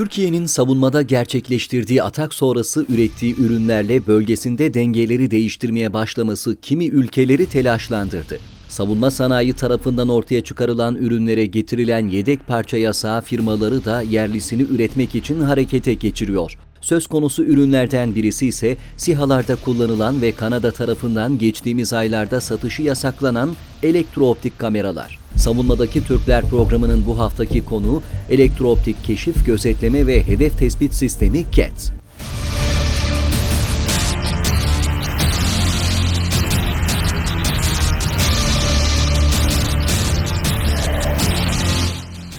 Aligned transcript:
Türkiye'nin 0.00 0.46
savunmada 0.46 1.02
gerçekleştirdiği 1.02 2.02
atak 2.02 2.34
sonrası 2.34 2.86
ürettiği 2.88 3.36
ürünlerle 3.36 4.06
bölgesinde 4.06 4.74
dengeleri 4.74 5.30
değiştirmeye 5.30 5.92
başlaması 5.92 6.56
kimi 6.60 6.86
ülkeleri 6.86 7.46
telaşlandırdı. 7.46 8.38
Savunma 8.68 9.10
sanayi 9.10 9.52
tarafından 9.52 10.08
ortaya 10.08 10.44
çıkarılan 10.44 10.94
ürünlere 10.94 11.46
getirilen 11.46 12.08
yedek 12.08 12.46
parça 12.46 12.76
yasağı 12.76 13.20
firmaları 13.22 13.84
da 13.84 14.02
yerlisini 14.02 14.62
üretmek 14.62 15.14
için 15.14 15.40
harekete 15.40 15.94
geçiriyor. 15.94 16.58
Söz 16.80 17.06
konusu 17.06 17.44
ürünlerden 17.44 18.14
birisi 18.14 18.46
ise 18.46 18.76
SİHA'larda 18.96 19.56
kullanılan 19.56 20.22
ve 20.22 20.32
Kanada 20.32 20.70
tarafından 20.70 21.38
geçtiğimiz 21.38 21.92
aylarda 21.92 22.40
satışı 22.40 22.82
yasaklanan 22.82 23.56
elektrooptik 23.82 24.58
kameralar. 24.58 25.19
Savunmadaki 25.40 26.04
Türkler 26.04 26.44
programının 26.44 27.06
bu 27.06 27.18
haftaki 27.18 27.64
konuğu 27.64 28.02
elektrooptik 28.30 29.04
keşif, 29.04 29.46
gözetleme 29.46 30.06
ve 30.06 30.26
hedef 30.26 30.58
tespit 30.58 30.94
sistemi 30.94 31.44
CATS. 31.52 31.90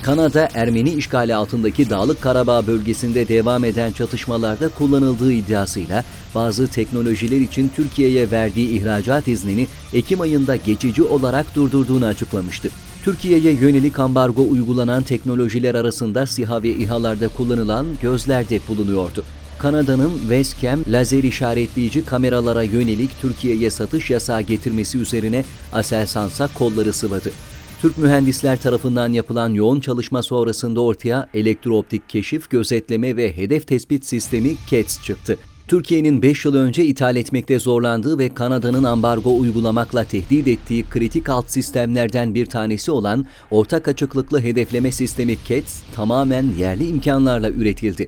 Kanada, 0.04 0.50
Ermeni 0.54 0.90
işgali 0.90 1.36
altındaki 1.36 1.90
Dağlık 1.90 2.22
Karabağ 2.22 2.68
bölgesinde 2.68 3.28
devam 3.28 3.66
eden 3.66 3.92
çatışmalarda 3.92 4.70
kullanıldığı 4.70 5.34
iddiasıyla 5.34 6.04
bazı 6.36 6.68
teknolojiler 6.68 7.42
için 7.42 7.72
Türkiye'ye 7.76 8.32
verdiği 8.32 8.70
ihracat 8.70 9.28
iznini 9.28 9.68
Ekim 9.94 10.22
ayında 10.22 10.56
geçici 10.56 11.04
olarak 11.04 11.56
durdurduğunu 11.56 12.06
açıklamıştı. 12.06 12.70
Türkiye'ye 13.04 13.52
yönelik 13.54 14.00
ambargo 14.00 14.42
uygulanan 14.50 15.04
teknolojiler 15.04 15.76
arasında 15.76 16.26
SİHA 16.26 16.64
ve 16.64 16.70
İHA'larda 16.70 17.28
kullanılan 17.28 17.88
gözler 18.02 18.50
de 18.50 18.60
bulunuyordu. 18.68 19.24
Kanada'nın 19.58 20.18
Westcam 20.20 20.80
lazer 20.88 21.24
işaretleyici 21.24 22.06
kameralara 22.06 22.64
yönelik 22.64 23.22
Türkiye'ye 23.22 23.70
satış 23.70 24.10
yasağı 24.10 24.42
getirmesi 24.42 24.98
üzerine 24.98 25.46
Aselsansa 25.74 26.50
kolları 26.54 26.94
sıvadı. 26.94 27.32
Türk 27.82 27.98
mühendisler 27.98 28.62
tarafından 28.62 29.14
yapılan 29.14 29.50
yoğun 29.50 29.80
çalışma 29.80 30.24
sonrasında 30.24 30.82
ortaya 30.82 31.28
elektrooptik 31.34 32.10
keşif, 32.10 32.50
gözetleme 32.50 33.16
ve 33.16 33.38
hedef 33.38 33.68
tespit 33.68 34.06
sistemi 34.06 34.56
CATS 34.72 35.04
çıktı. 35.04 35.38
Türkiye'nin 35.72 36.22
5 36.22 36.46
yıl 36.46 36.56
önce 36.56 36.86
ithal 36.86 37.16
etmekte 37.16 37.60
zorlandığı 37.60 38.20
ve 38.20 38.34
Kanada'nın 38.34 38.84
ambargo 38.84 39.38
uygulamakla 39.38 40.04
tehdit 40.04 40.48
ettiği 40.48 40.84
kritik 40.90 41.30
alt 41.30 41.50
sistemlerden 41.52 42.36
bir 42.36 42.46
tanesi 42.46 42.92
olan 42.92 43.26
ortak 43.52 43.88
açıklıklı 43.88 44.42
hedefleme 44.42 44.92
sistemi 44.92 45.38
CATS 45.50 45.82
tamamen 45.96 46.46
yerli 46.58 46.88
imkanlarla 46.88 47.50
üretildi. 47.50 48.08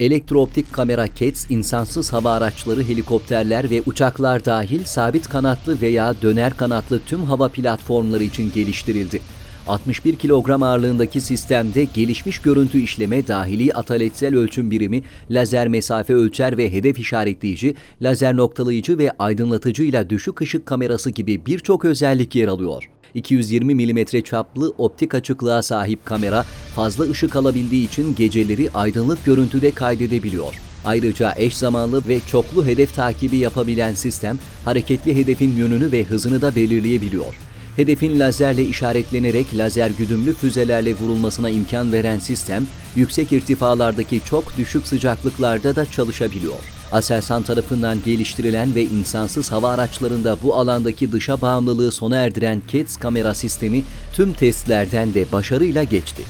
Elektrooptik 0.00 0.72
kamera 0.72 1.06
CATS, 1.14 1.50
insansız 1.50 2.12
hava 2.12 2.32
araçları, 2.32 2.82
helikopterler 2.84 3.70
ve 3.70 3.82
uçaklar 3.86 4.44
dahil 4.44 4.84
sabit 4.84 5.28
kanatlı 5.28 5.80
veya 5.80 6.14
döner 6.22 6.56
kanatlı 6.56 7.00
tüm 7.06 7.24
hava 7.24 7.48
platformları 7.48 8.24
için 8.24 8.52
geliştirildi. 8.54 9.20
61 9.66 10.16
kilogram 10.16 10.62
ağırlığındaki 10.62 11.20
sistemde 11.20 11.84
gelişmiş 11.84 12.38
görüntü 12.38 12.80
işleme, 12.80 13.28
dahili 13.28 13.72
ataletsel 13.72 14.36
ölçüm 14.36 14.70
birimi, 14.70 15.02
lazer 15.30 15.68
mesafe 15.68 16.14
ölçer 16.14 16.58
ve 16.58 16.72
hedef 16.72 16.98
işaretleyici, 16.98 17.74
lazer 18.02 18.36
noktalayıcı 18.36 18.98
ve 18.98 19.12
aydınlatıcıyla 19.18 20.10
düşük 20.10 20.40
ışık 20.40 20.66
kamerası 20.66 21.10
gibi 21.10 21.46
birçok 21.46 21.84
özellik 21.84 22.34
yer 22.34 22.48
alıyor. 22.48 22.90
220 23.14 23.74
mm 23.74 24.04
çaplı 24.04 24.74
optik 24.78 25.14
açıklığa 25.14 25.62
sahip 25.62 26.04
kamera 26.04 26.44
fazla 26.74 27.04
ışık 27.04 27.36
alabildiği 27.36 27.88
için 27.88 28.14
geceleri 28.14 28.70
aydınlık 28.74 29.24
görüntüde 29.24 29.70
kaydedebiliyor. 29.70 30.60
Ayrıca 30.84 31.34
eş 31.36 31.56
zamanlı 31.56 32.02
ve 32.08 32.20
çoklu 32.26 32.66
hedef 32.66 32.94
takibi 32.94 33.36
yapabilen 33.36 33.94
sistem 33.94 34.38
hareketli 34.64 35.16
hedefin 35.16 35.56
yönünü 35.56 35.92
ve 35.92 36.04
hızını 36.04 36.42
da 36.42 36.54
belirleyebiliyor. 36.54 37.53
Hedefin 37.76 38.20
lazerle 38.20 38.64
işaretlenerek 38.64 39.46
lazer 39.56 39.90
güdümlü 39.90 40.34
füzelerle 40.34 40.94
vurulmasına 40.94 41.50
imkan 41.50 41.92
veren 41.92 42.18
sistem, 42.18 42.66
yüksek 42.96 43.32
irtifalardaki 43.32 44.20
çok 44.24 44.56
düşük 44.56 44.86
sıcaklıklarda 44.86 45.76
da 45.76 45.86
çalışabiliyor. 45.86 46.58
Aselsan 46.92 47.42
tarafından 47.42 47.98
geliştirilen 48.04 48.74
ve 48.74 48.82
insansız 48.82 49.52
hava 49.52 49.70
araçlarında 49.70 50.36
bu 50.42 50.54
alandaki 50.54 51.12
dışa 51.12 51.40
bağımlılığı 51.40 51.92
sona 51.92 52.16
erdiren 52.16 52.62
CATS 52.72 52.96
kamera 52.96 53.34
sistemi 53.34 53.82
tüm 54.12 54.32
testlerden 54.32 55.14
de 55.14 55.32
başarıyla 55.32 55.84
geçti. 55.84 56.22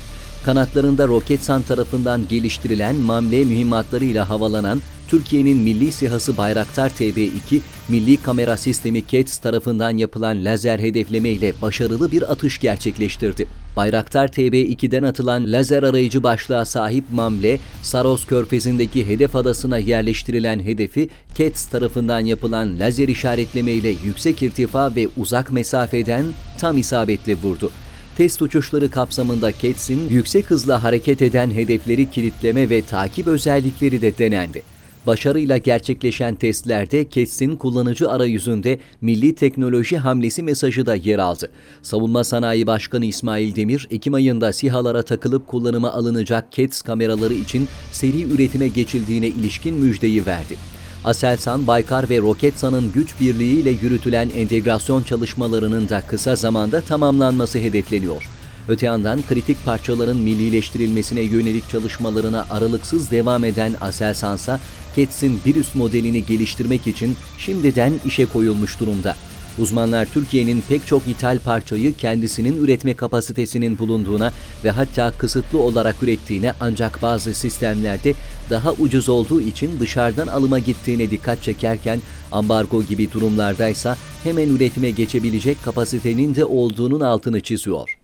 Kanatlarında 0.44 1.08
Roketsan 1.08 1.62
tarafından 1.62 2.28
geliştirilen 2.28 2.96
MAMLE 2.96 3.44
mühimmatlarıyla 3.44 4.28
havalanan 4.28 4.82
Türkiye'nin 5.08 5.56
milli 5.56 5.92
sihası 5.92 6.36
Bayraktar 6.36 6.90
TB2, 6.90 7.60
milli 7.88 8.16
kamera 8.16 8.56
sistemi 8.56 9.06
CATS 9.06 9.38
tarafından 9.38 9.96
yapılan 9.96 10.44
lazer 10.44 10.78
hedefleme 10.78 11.28
ile 11.28 11.52
başarılı 11.62 12.12
bir 12.12 12.32
atış 12.32 12.60
gerçekleştirdi. 12.60 13.46
Bayraktar 13.76 14.28
TB2'den 14.28 15.02
atılan 15.02 15.52
lazer 15.52 15.82
arayıcı 15.82 16.22
başlığa 16.22 16.64
sahip 16.64 17.04
Mamle, 17.12 17.58
Saros 17.82 18.26
körfezindeki 18.26 19.06
hedef 19.06 19.36
adasına 19.36 19.78
yerleştirilen 19.78 20.60
hedefi 20.60 21.08
CATS 21.38 21.66
tarafından 21.66 22.20
yapılan 22.20 22.80
lazer 22.80 23.08
işaretleme 23.08 23.72
ile 23.72 23.94
yüksek 24.04 24.42
irtifa 24.42 24.96
ve 24.96 25.08
uzak 25.16 25.52
mesafeden 25.52 26.26
tam 26.58 26.78
isabetle 26.78 27.34
vurdu. 27.34 27.70
Test 28.16 28.42
uçuşları 28.42 28.90
kapsamında 28.90 29.52
CATS'in 29.52 30.08
yüksek 30.08 30.50
hızla 30.50 30.82
hareket 30.82 31.22
eden 31.22 31.50
hedefleri 31.50 32.10
kilitleme 32.10 32.70
ve 32.70 32.82
takip 32.82 33.26
özellikleri 33.26 34.02
de 34.02 34.18
denendi. 34.18 34.62
Başarıyla 35.06 35.58
gerçekleşen 35.58 36.34
testlerde 36.34 37.08
KETS'in 37.08 37.56
kullanıcı 37.56 38.10
arayüzünde 38.10 38.78
milli 39.00 39.34
teknoloji 39.34 39.98
hamlesi 39.98 40.42
mesajı 40.42 40.86
da 40.86 40.94
yer 40.94 41.18
aldı. 41.18 41.50
Savunma 41.82 42.24
Sanayi 42.24 42.66
Başkanı 42.66 43.04
İsmail 43.04 43.56
Demir, 43.56 43.88
Ekim 43.90 44.14
ayında 44.14 44.52
SİHA'lara 44.52 45.02
takılıp 45.02 45.46
kullanıma 45.46 45.92
alınacak 45.92 46.52
KETS 46.52 46.82
kameraları 46.82 47.34
için 47.34 47.68
seri 47.92 48.22
üretime 48.22 48.68
geçildiğine 48.68 49.28
ilişkin 49.28 49.74
müjdeyi 49.74 50.26
verdi. 50.26 50.56
Aselsan, 51.04 51.66
Baykar 51.66 52.10
ve 52.10 52.18
Roketsan'ın 52.18 52.92
güç 52.92 53.20
birliğiyle 53.20 53.70
yürütülen 53.70 54.30
entegrasyon 54.36 55.02
çalışmalarının 55.02 55.88
da 55.88 56.00
kısa 56.00 56.36
zamanda 56.36 56.80
tamamlanması 56.80 57.58
hedefleniyor. 57.58 58.30
Öte 58.68 58.86
yandan 58.86 59.22
kritik 59.28 59.64
parçaların 59.64 60.16
millileştirilmesine 60.16 61.20
yönelik 61.20 61.70
çalışmalarına 61.70 62.46
aralıksız 62.50 63.10
devam 63.10 63.44
eden 63.44 63.74
Aselsansa, 63.80 64.60
Kets'in 64.96 65.40
bir 65.46 65.56
üst 65.56 65.74
modelini 65.74 66.26
geliştirmek 66.26 66.86
için 66.86 67.16
şimdiden 67.38 67.92
işe 68.04 68.26
koyulmuş 68.26 68.80
durumda. 68.80 69.16
Uzmanlar 69.58 70.06
Türkiye'nin 70.06 70.62
pek 70.68 70.86
çok 70.86 71.08
ithal 71.08 71.38
parçayı 71.38 71.94
kendisinin 71.94 72.64
üretme 72.64 72.94
kapasitesinin 72.94 73.78
bulunduğuna 73.78 74.32
ve 74.64 74.70
hatta 74.70 75.10
kısıtlı 75.10 75.58
olarak 75.58 76.02
ürettiğine 76.02 76.52
ancak 76.60 77.02
bazı 77.02 77.34
sistemlerde 77.34 78.14
daha 78.50 78.72
ucuz 78.72 79.08
olduğu 79.08 79.40
için 79.40 79.80
dışarıdan 79.80 80.26
alıma 80.26 80.58
gittiğine 80.58 81.10
dikkat 81.10 81.42
çekerken 81.42 82.00
ambargo 82.32 82.82
gibi 82.82 83.12
durumlardaysa 83.12 83.96
hemen 84.24 84.48
üretime 84.48 84.90
geçebilecek 84.90 85.64
kapasitenin 85.64 86.34
de 86.34 86.44
olduğunun 86.44 87.00
altını 87.00 87.40
çiziyor. 87.40 88.03